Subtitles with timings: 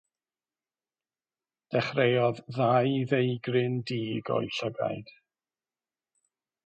[1.75, 5.17] Dechreuodd ddau ddeigryn dig o'i llygaid.